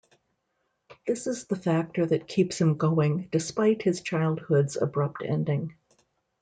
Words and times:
This 1.05 1.27
is 1.27 1.45
the 1.45 1.55
factor 1.55 2.07
that 2.07 2.27
keeps 2.27 2.59
him 2.59 2.75
going 2.77 3.29
despite 3.31 3.83
his 3.83 4.01
childhood's 4.01 4.75
abrupt 4.75 5.21
ending. 5.23 5.75